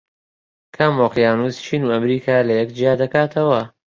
[0.75, 3.61] کام ئۆقیانوس چین و ئەمریکا لەیەک جیا دەکاتەوە؟